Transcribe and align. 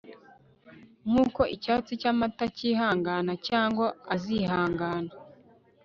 nkuko 1.09 1.41
icyatsi 1.55 1.91
cya 2.01 2.11
mata 2.19 2.45
cyihangana; 2.57 3.33
cyangwa 3.47 3.87
azihangana 4.13 5.11